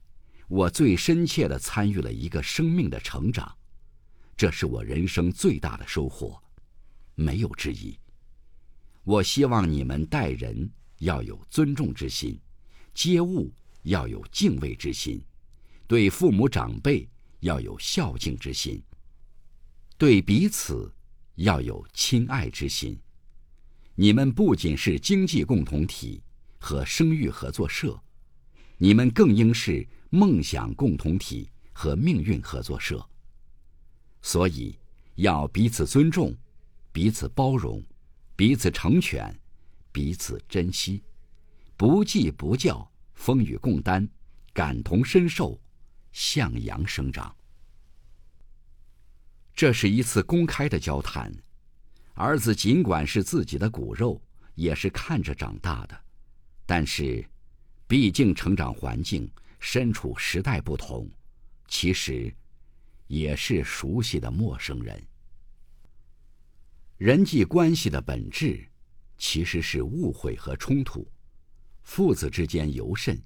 [0.50, 3.56] 我最深切的参与了一个生命的成长。”
[4.36, 6.42] 这是我人生最大的收获，
[7.16, 7.98] 没有之一。
[9.04, 12.38] 我希望你们待人要有尊重之心，
[12.94, 15.24] 接物要有敬畏之心，
[15.88, 17.08] 对父母长辈
[17.40, 18.82] 要有孝敬之心，
[19.98, 20.92] 对彼此
[21.36, 23.00] 要有亲爱之心。
[23.96, 26.22] 你们不仅是经济共同体
[26.58, 28.02] 和生育合作社，
[28.78, 33.08] 你们更应是梦想共同体和命运合作社。
[34.22, 34.80] 所以，
[35.16, 36.36] 要彼此尊重，
[36.92, 37.84] 彼此包容，
[38.36, 39.38] 彼此成全，
[39.92, 41.04] 彼此珍惜，
[41.76, 42.90] 不计不教，
[43.24, 44.06] 风雨共担，
[44.52, 45.58] 感同身受，
[46.12, 47.34] 向阳生长。
[49.56, 51.34] 这是一次公开的交谈。
[52.16, 54.22] 儿子尽管是自己的骨肉，
[54.56, 55.98] 也是看着长大的，
[56.66, 57.26] 但是，
[57.88, 61.10] 毕竟成长环境、身处时代不同，
[61.70, 62.30] 其实。
[63.08, 65.02] 也是熟悉的陌生人。
[66.98, 68.68] 人际关系的本质，
[69.18, 71.08] 其实是误会和冲突。
[71.84, 73.22] 父子之间尤甚，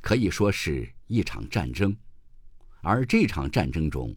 [0.00, 1.96] 可以说是一场战争。
[2.80, 4.14] 而这场战争中，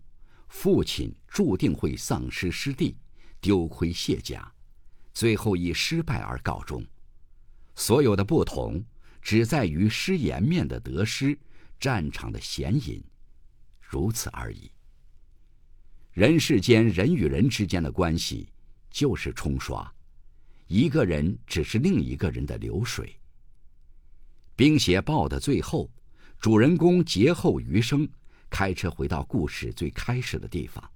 [0.49, 2.95] 父亲注定会丧失师弟，
[3.39, 4.53] 丢盔卸甲，
[5.13, 6.85] 最后以失败而告终。
[7.75, 8.83] 所有的不同，
[9.21, 11.37] 只在于失颜面的得失，
[11.79, 13.03] 战场的显隐，
[13.79, 14.69] 如此而已。
[16.11, 18.49] 人世间人与人之间的关系，
[18.91, 19.91] 就是冲刷，
[20.67, 23.07] 一个人只是另一个人的流水。
[24.61, 25.89] 《冰雪报》的最后，
[26.37, 28.07] 主人公劫后余生。
[28.47, 30.87] 开车回到故事最开始的地方，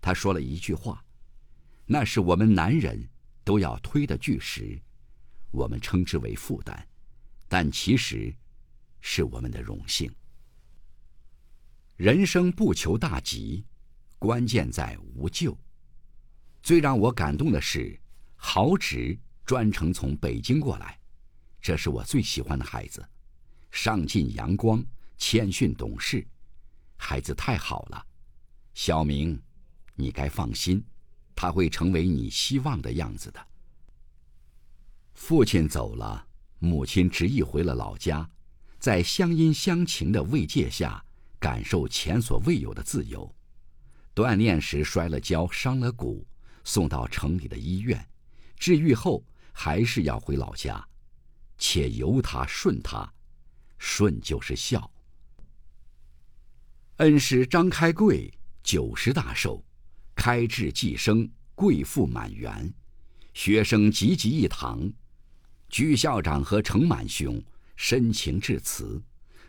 [0.00, 1.04] 他说了一句话
[1.84, 3.06] ：“那是我们男人
[3.44, 4.80] 都要推的巨石，
[5.50, 6.82] 我们称之为负担，
[7.46, 8.34] 但其实
[9.02, 10.10] 是我们的荣幸。”
[11.98, 13.66] 人生不求大吉，
[14.18, 15.54] 关键在无咎。
[16.62, 18.00] 最让我感动的是，
[18.34, 20.98] 豪直专程从北京过来，
[21.60, 23.06] 这是我最喜欢的孩子，
[23.70, 24.84] 上进阳光，
[25.16, 26.26] 谦逊懂事。
[26.96, 28.06] 孩子太好了，
[28.74, 29.40] 小明，
[29.94, 30.84] 你该放心，
[31.34, 33.46] 他会成为你希望的样子的。
[35.14, 36.26] 父亲走了，
[36.58, 38.28] 母亲执意回了老家，
[38.78, 41.04] 在乡音乡情的慰藉下，
[41.38, 43.32] 感受前所未有的自由。
[44.14, 46.26] 锻炼时摔了跤，伤了骨，
[46.64, 48.08] 送到城里的医院，
[48.56, 50.84] 治愈后还是要回老家，
[51.58, 53.12] 且由他顺他，
[53.78, 54.90] 顺就是孝。
[56.96, 59.62] 恩师张开贵九十大寿，
[60.14, 62.72] 开智济生，贵妇满园，
[63.34, 64.90] 学生济济一堂。
[65.68, 67.42] 居校长和程满兄
[67.76, 69.00] 深情致辞，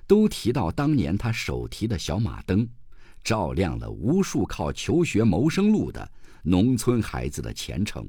[0.06, 2.68] 都提到当年他手提的小马灯，
[3.24, 6.12] 照亮了无数靠求学谋生路的
[6.44, 8.08] 农村孩子的前程。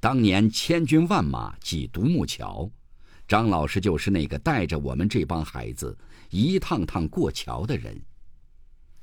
[0.00, 2.70] 当年千军万马挤独木桥，
[3.28, 5.96] 张老师就是那个带着我们这帮孩子
[6.30, 8.00] 一趟趟过桥的人。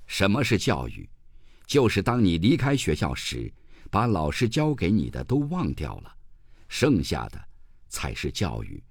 [0.08, 1.08] 什么是教育？
[1.68, 3.54] 就是当你离开学校时，
[3.92, 6.16] 把老师教给你的都忘掉了，
[6.68, 7.40] 剩下的
[7.88, 8.84] 才是教育。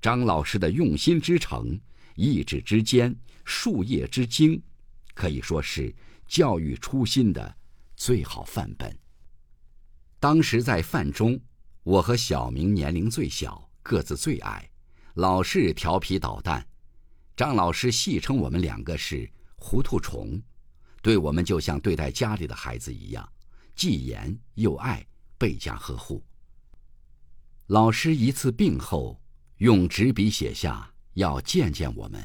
[0.00, 1.80] 张老师的用心之诚、
[2.16, 4.60] 意志之坚、树叶之精，
[5.14, 5.94] 可以说是
[6.26, 7.56] 教育初心的
[7.94, 8.96] 最好范本。
[10.18, 11.40] 当时在范中，
[11.84, 14.70] 我和小明年龄最小，个子最矮，
[15.14, 16.66] 老是调皮捣蛋。
[17.36, 19.30] 张老师戏称我们两个是。
[19.64, 20.42] 糊涂虫，
[21.00, 23.32] 对我们就像对待家里的孩子一样，
[23.76, 25.06] 既严又爱，
[25.38, 26.20] 倍加呵护。
[27.68, 29.22] 老师一次病后，
[29.58, 32.20] 用纸笔写下要见见我们，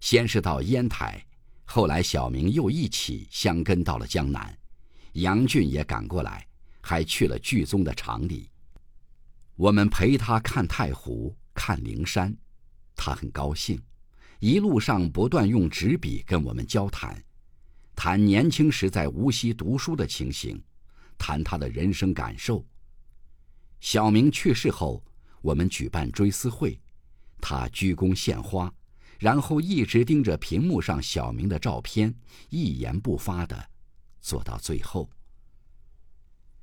[0.00, 1.24] 先是到烟台，
[1.64, 4.58] 后来小明又一起相跟到了江南，
[5.12, 6.44] 杨俊也赶过来，
[6.80, 8.50] 还去了剧宗的厂里。
[9.56, 12.36] 我们陪他看太湖，看灵山，
[12.94, 13.80] 他很高兴。
[14.38, 17.24] 一路上不断用纸笔跟我们交谈，
[17.94, 20.62] 谈年轻时在无锡读书的情形，
[21.16, 22.62] 谈他的人生感受。
[23.80, 25.02] 小明去世后，
[25.40, 26.78] 我们举办追思会，
[27.40, 28.70] 他鞠躬献花，
[29.18, 32.14] 然后一直盯着屏幕上小明的照片，
[32.50, 33.70] 一言不发的
[34.20, 35.08] 坐到最后。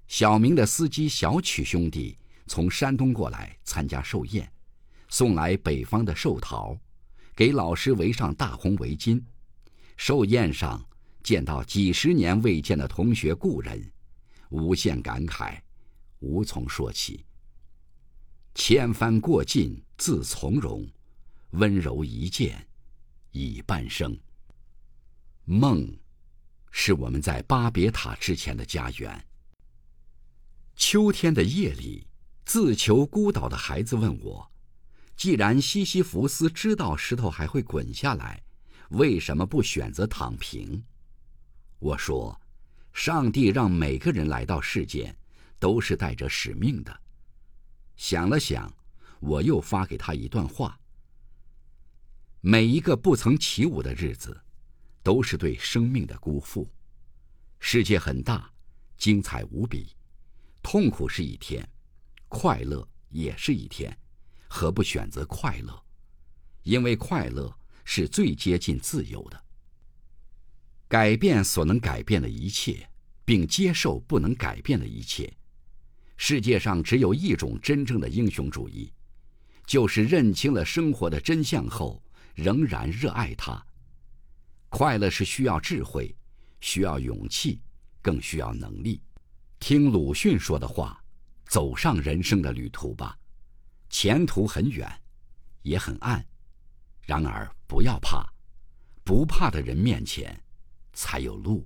[0.08, 4.52] 小明的司机小曲兄弟从山东过来参加寿宴，
[5.10, 6.78] 送来北方的寿桃。
[7.36, 9.20] 给老师围上大红围巾，
[9.98, 10.86] 寿宴上
[11.24, 13.92] 见到几十年未见的同学故人，
[14.50, 15.60] 无限感慨，
[16.20, 17.26] 无从说起。
[18.54, 20.88] 千帆过尽自从容，
[21.54, 22.68] 温柔一见
[23.32, 24.16] 已半生。
[25.46, 25.92] 梦，
[26.70, 29.26] 是我们在巴别塔之前的家园。
[30.76, 32.06] 秋天的夜里，
[32.46, 34.50] 自求孤岛的孩子问我。
[35.16, 38.42] 既然西西弗斯知道石头还会滚下来，
[38.90, 40.84] 为什么不选择躺平？
[41.80, 42.40] 我说，
[42.94, 45.16] 上帝让每个人来到世间，
[45.60, 47.02] 都是带着使命的。
[47.96, 48.74] 想了想，
[49.20, 50.80] 我又发给他一段话：
[52.42, 54.42] 每一个不曾起舞的日子，
[55.04, 56.68] 都是对生命的辜负。
[57.60, 58.52] 世界很大，
[58.98, 59.96] 精彩无比，
[60.62, 61.68] 痛苦是一天，
[62.34, 63.96] 快乐也是一天。
[64.48, 65.84] 何不选择快乐？
[66.64, 67.56] 因为快乐
[67.86, 69.44] 是最接近自由的。
[70.88, 72.90] 改变所能改变的一切，
[73.24, 75.32] 并接受不能改变的一切。
[76.18, 78.92] 世界上只有一种真正的英雄主义，
[79.68, 82.02] 就是认清了生活的真相后，
[82.34, 83.64] 仍然热爱它。
[84.70, 86.16] 快乐是需要智慧，
[86.62, 87.60] 需要勇气，
[88.02, 89.02] 更需要能力。
[89.60, 91.03] 听鲁迅说的话，
[91.54, 93.16] 走上人生的旅途吧。
[93.88, 94.92] 前途很远，
[95.62, 96.26] 也很暗，
[97.04, 98.28] 然而不要怕，
[99.04, 100.44] 不怕的人面前
[100.94, 101.64] 才有路。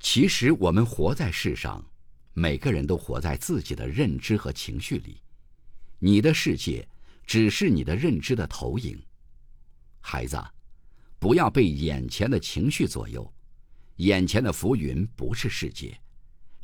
[0.00, 1.84] 其实我们活在世上，
[2.32, 5.20] 每个人都活在自己的认知和情绪里，
[5.98, 6.88] 你的世界
[7.26, 8.98] 只是你的认知的投影。
[10.00, 10.42] 孩子，
[11.18, 13.30] 不要被眼前的情绪左右，
[13.96, 16.00] 眼前的浮云不是世界，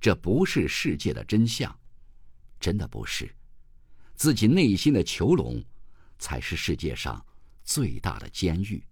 [0.01, 1.79] 这不是世界的真相，
[2.59, 3.31] 真的不是。
[4.15, 5.63] 自己内心的囚笼，
[6.19, 7.25] 才是世界上
[7.63, 8.83] 最大的监狱。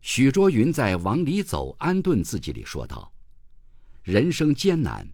[0.00, 3.12] 许卓云在《往里走，安顿自己》里说道
[4.02, 5.08] ：“人生艰难，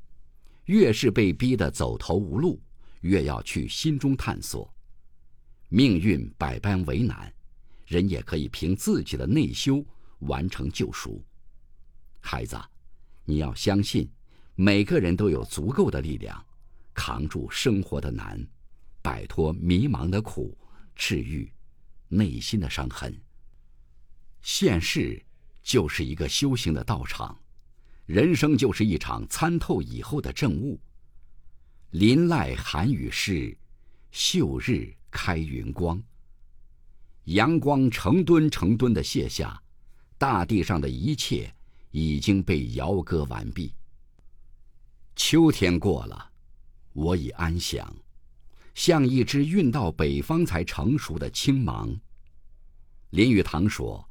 [0.65, 2.61] 越是被逼得走投无路，
[3.01, 4.73] 越要去心中探索。
[5.69, 7.33] 命运百般为难。”
[7.87, 9.85] 人也可以凭自己的内修
[10.21, 11.21] 完成救赎。
[12.21, 12.57] 孩子，
[13.25, 14.11] 你要相信，
[14.55, 16.45] 每个人都有足够的力量，
[16.95, 18.45] 扛住生活的难，
[19.03, 20.57] 摆脱迷茫的苦，
[20.95, 21.51] 治愈
[22.09, 23.17] 内心的伤痕。
[24.43, 25.23] 现世
[25.63, 27.39] 就是一个修行的道场，
[28.07, 30.81] 人生就是一场参透以后的证悟。
[31.91, 33.57] 林籁寒雨湿，
[34.11, 36.03] 秀日开云光。
[37.25, 39.63] 阳光成吨成吨的泻下，
[40.17, 41.55] 大地上的一切
[41.91, 43.75] 已经被摇割完毕。
[45.17, 46.31] 秋天过了，
[46.93, 47.95] 我已安详，
[48.75, 51.95] 像一只运到北方才成熟的青芒。
[53.11, 54.09] 林语堂说：“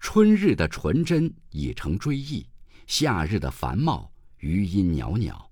[0.00, 2.46] 春日的纯真已成追忆，
[2.86, 5.50] 夏日的繁茂余音袅袅。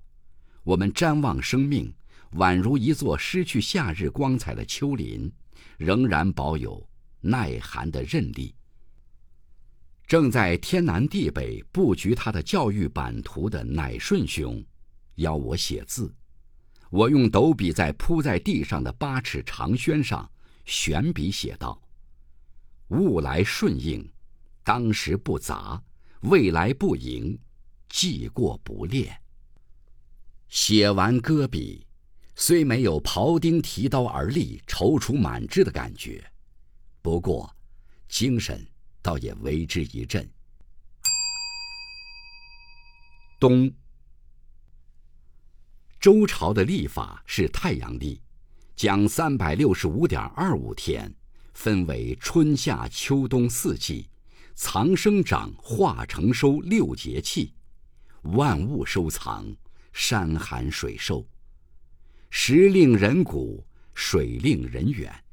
[0.62, 1.92] 我们瞻望生命，
[2.34, 5.32] 宛如一座失去夏日光彩的丘陵，
[5.76, 6.84] 仍然保有。”
[7.26, 8.54] 耐寒的韧力。
[10.06, 14.62] 正在天南地北布局他的教育版图的乃顺兄，
[15.16, 16.14] 邀我写字。
[16.90, 20.30] 我用斗笔在铺在地上的八尺长宣上
[20.64, 21.80] 悬笔写道
[22.90, 24.08] ：“物来顺应，
[24.62, 25.82] 当时不杂；
[26.28, 27.36] 未来不迎，
[27.88, 29.16] 记过不恋。”
[30.48, 31.84] 写完搁笔，
[32.36, 36.22] 虽没有庖丁提刀而立、踌躇满志的感觉。
[37.02, 37.50] 不过，
[38.08, 38.64] 精神
[39.04, 40.26] 倒也为之一振。
[43.38, 43.70] 冬，
[46.00, 48.18] 周朝的历法是太阳历，
[48.74, 51.14] 将三百六十五点二五天
[51.52, 54.08] 分为春夏秋冬四季，
[54.54, 57.52] 藏生长化成收六节气，
[58.22, 59.54] 万物收藏，
[59.92, 61.26] 山寒水瘦，
[62.30, 65.23] 时令人古，水令人远。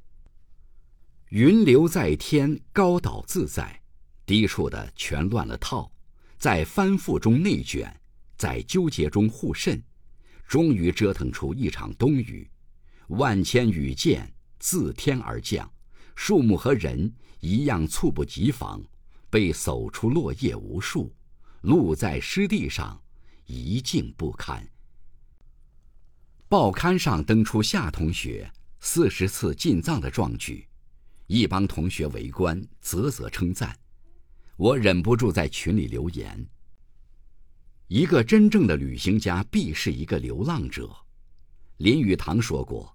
[1.32, 3.82] 云流在天，高岛自在，
[4.26, 5.90] 低处的全乱了套，
[6.38, 7.90] 在翻覆中内卷，
[8.36, 9.82] 在纠结中互渗，
[10.46, 12.46] 终于折腾出一场冬雨。
[13.08, 14.30] 万千雨箭
[14.60, 15.72] 自天而降，
[16.16, 17.10] 树木和人
[17.40, 18.84] 一样猝不及防，
[19.30, 21.16] 被扫出落叶无数，
[21.62, 23.02] 路在湿地上，
[23.46, 24.62] 一静不堪。
[26.50, 28.52] 报刊上登出夏同学
[28.82, 30.68] 四十次进藏的壮举。
[31.32, 33.74] 一帮同学围观，啧啧称赞。
[34.58, 36.46] 我忍不住在群里留言
[37.88, 40.94] ：“一个真正的旅行家必是一个流浪者。”
[41.80, 42.94] 林语堂说过：“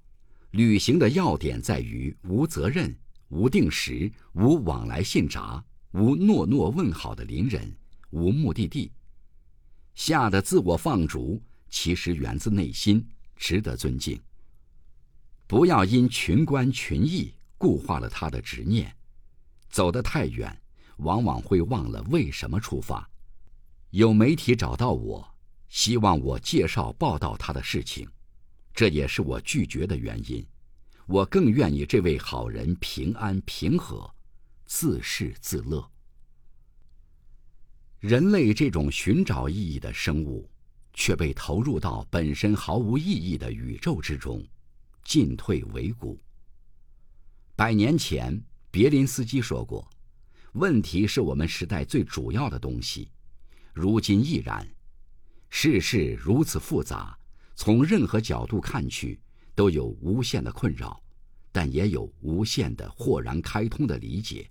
[0.52, 2.94] 旅行的要点在于无责任、
[3.28, 7.74] 无定时、无往来信札、无诺诺问好的邻人、
[8.10, 8.92] 无目的地。”
[9.96, 13.02] 夏的自我放逐其实源自内心，
[13.34, 14.20] 值得尊敬。
[15.46, 17.32] 不要因群观群议。
[17.58, 18.94] 固化了他的执念，
[19.68, 20.56] 走得太远，
[20.98, 23.08] 往往会忘了为什么出发。
[23.90, 25.26] 有媒体找到我，
[25.68, 28.08] 希望我介绍报道他的事情，
[28.74, 30.46] 这也是我拒绝的原因。
[31.06, 34.12] 我更愿意这位好人平安平和，
[34.66, 35.88] 自适自乐。
[38.00, 40.50] 人类这种寻找意义的生物，
[40.92, 44.44] 却被投入到本身毫无意义的宇宙之中，
[45.04, 46.20] 进退维谷。
[47.56, 48.38] 百年前，
[48.70, 49.90] 别林斯基说过
[50.52, 53.10] ：“问题是我们时代最主要的东西。”
[53.72, 54.68] 如今亦然。
[55.48, 57.18] 世事如此复杂，
[57.54, 59.18] 从任何角度看去，
[59.54, 61.02] 都有无限的困扰，
[61.50, 64.50] 但也有无限的豁然开通的理解。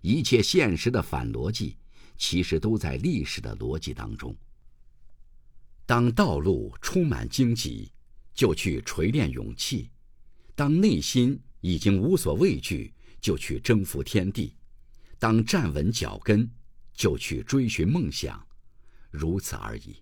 [0.00, 1.76] 一切现实的反逻辑，
[2.18, 4.36] 其实都在历史的逻辑当中。
[5.86, 7.92] 当道路充满荆棘，
[8.34, 9.88] 就去锤炼勇气；
[10.56, 12.92] 当内心，已经无所畏惧，
[13.22, 14.54] 就去征服天地；
[15.18, 16.46] 当站稳脚跟，
[16.92, 18.46] 就去追寻梦想。
[19.10, 19.96] 如此而已。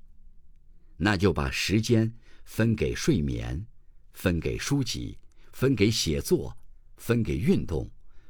[0.96, 2.12] 那就把时间
[2.44, 3.64] 分给睡眠，
[4.12, 5.16] 分给书籍，
[5.52, 6.52] 分给写作，
[6.96, 7.88] 分给运动，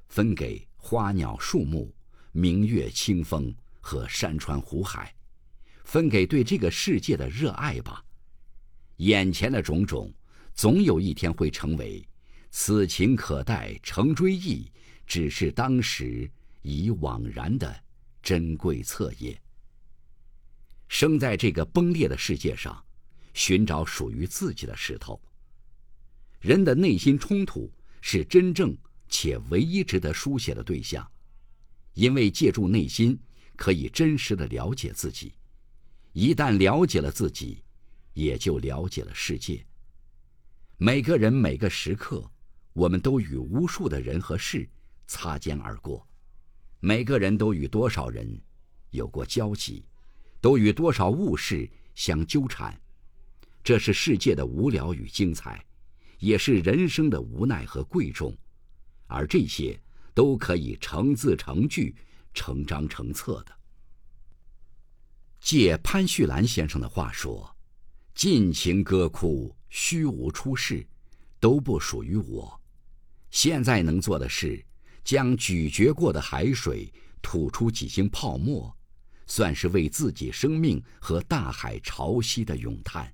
[0.09, 1.91] 分给花鸟树木、
[2.33, 5.11] 明月清风和山川湖海，
[5.85, 8.05] 分给对这个世界的热爱吧。
[8.99, 10.12] 眼前的种种，
[10.53, 12.07] 总有一天会成为
[12.55, 14.71] “此情可待成追忆，
[15.07, 16.31] 只是当时
[16.61, 17.83] 已惘然”的
[18.23, 19.41] 珍贵册页。
[20.87, 22.85] 生在这个崩裂的世界上，
[23.33, 25.19] 寻找属于自己的石头。
[26.41, 27.73] 人的内心冲突
[28.03, 28.77] 是真正
[29.09, 31.11] 且唯一值得书写的对象，
[31.95, 33.19] 因为借助内心
[33.57, 35.33] 可以真实的了解自己。
[36.13, 37.63] 一旦了解了自己，
[38.13, 39.65] 也就了解了世界。
[40.77, 42.31] 每个人每个时刻，
[42.73, 44.68] 我们都与无数的人和事
[45.07, 46.07] 擦肩而过，
[46.81, 48.41] 每个人都与多少人
[48.91, 49.85] 有过交集。
[50.41, 52.77] 都与多少物事相纠缠，
[53.62, 55.64] 这是世界的无聊与精彩，
[56.18, 58.37] 也是人生的无奈和贵重，
[59.07, 59.81] 而这些
[60.12, 61.95] 都可以成字成句、
[62.35, 63.57] 成章成册的。
[65.39, 67.57] 借潘旭兰先生的话说
[68.12, 70.85] ：“尽情歌哭，虚无出世，
[71.39, 72.61] 都不属于我。
[73.33, 74.64] 现在能做的是，
[75.03, 78.72] 将咀嚼过的海水吐出几星泡沫。”
[79.24, 83.11] 算是为自己生命和大海潮汐的咏叹。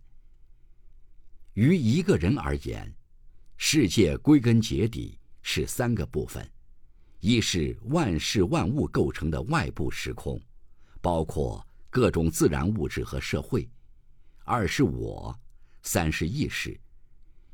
[1.52, 2.92] 于一个人而言，
[3.56, 6.44] 世界归根结底是三个部分：
[7.20, 10.40] 一是万事万物构成的外部时空，
[11.00, 13.68] 包括各种自然物质和社会；
[14.44, 15.32] 二是我；
[15.82, 16.76] 三是意识，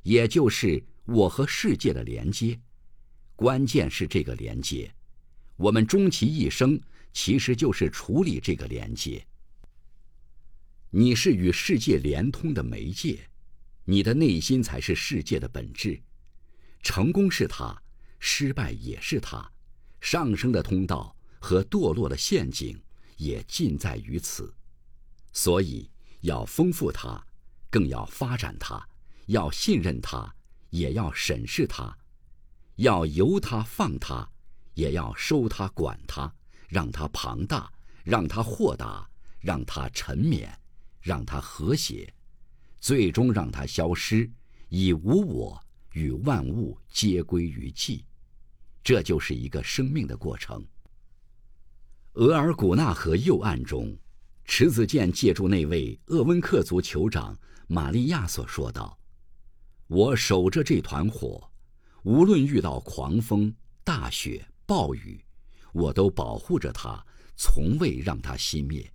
[0.05, 2.59] 也就是我和世界的连接。
[3.37, 4.95] 关键是这个连接，
[5.57, 6.81] 我们终其一生。
[7.17, 9.25] 其实就是处理这个连接。
[10.91, 13.21] 你是与世界连通的媒介，
[13.85, 16.03] 你的内心才是世界的本质。
[16.83, 17.81] 成功是它，
[18.19, 19.49] 失败也是它，
[20.01, 22.77] 上升的通道和堕落的陷阱
[23.17, 24.53] 也尽在于此。
[25.33, 25.89] 所以
[26.23, 27.25] 要丰富它，
[27.71, 28.85] 更要发展它；
[29.27, 30.35] 要信任它，
[30.75, 31.97] 也要审视它；
[32.75, 34.29] 要由它放它，
[34.75, 36.33] 也要收它管它。
[36.67, 37.71] 让它庞大，
[38.03, 39.09] 让它豁达，
[39.39, 40.53] 让它沉湎，
[41.01, 42.13] 让它和谐，
[42.81, 44.29] 最终让它消失，
[44.71, 45.63] 以无我
[45.93, 48.03] 与万物皆归于寂。
[48.83, 50.67] 这就是一个生命的过程。
[52.15, 53.97] 额尔古纳河右岸中，
[54.45, 58.99] 池子健借助那位鄂温克族酋长玛利亚所说道
[59.95, 61.49] ：“我守着这团火，
[62.03, 65.25] 无论遇到狂风、大雪、暴雨。”
[65.73, 67.05] 我都保护着它，
[67.37, 68.93] 从未让它熄灭。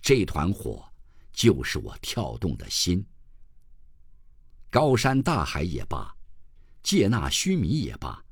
[0.00, 0.82] 这团火，
[1.30, 3.04] 就是我跳动的心。
[4.70, 6.14] 高山大海也罢，
[6.82, 8.22] 借纳须弥也罢，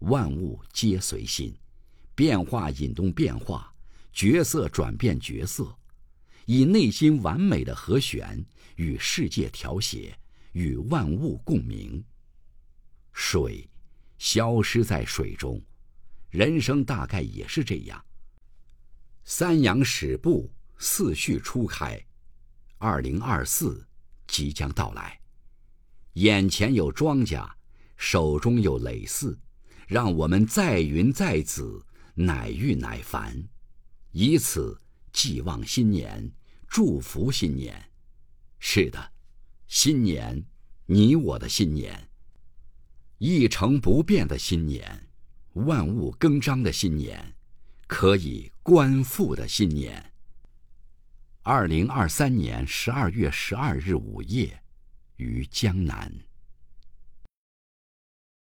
[0.00, 1.54] 万物皆随心，
[2.14, 3.72] 变化引动变化，
[4.12, 5.72] 角色转变角色，
[6.46, 10.16] 以内心完美的和弦与世界调谐，
[10.52, 12.02] 与万物共鸣。
[13.12, 13.68] 水，
[14.16, 15.60] 消失在水中。
[16.30, 18.02] 人生大概也是这样。
[19.24, 22.02] 三阳始布，四序初开，
[22.78, 23.86] 二零二四
[24.26, 25.20] 即将到来。
[26.14, 27.46] 眼前有庄稼，
[27.98, 29.36] 手中有耒耜，
[29.86, 31.84] 让我们载云载子，
[32.14, 33.46] 乃遇乃繁，
[34.10, 34.80] 以此
[35.12, 36.32] 寄望新年，
[36.66, 37.90] 祝福新年。
[38.58, 39.11] 是的，
[39.74, 40.44] 新年，
[40.84, 42.10] 你我的新年，
[43.16, 45.08] 一成不变的新年。
[45.54, 47.34] 万物更张的新年，
[47.86, 50.12] 可以观复的新年。
[51.40, 54.62] 二零二三年十二月十二日午夜，
[55.16, 56.12] 于江南。